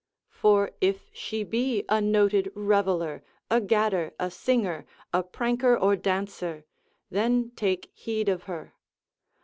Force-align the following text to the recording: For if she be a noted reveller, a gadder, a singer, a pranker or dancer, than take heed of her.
For 0.31 0.71
if 0.81 1.11
she 1.13 1.43
be 1.43 1.85
a 1.87 2.01
noted 2.01 2.51
reveller, 2.55 3.21
a 3.51 3.61
gadder, 3.61 4.15
a 4.19 4.31
singer, 4.31 4.87
a 5.13 5.21
pranker 5.23 5.77
or 5.79 5.95
dancer, 5.95 6.65
than 7.11 7.51
take 7.51 7.91
heed 7.93 8.27
of 8.27 8.45
her. 8.49 8.73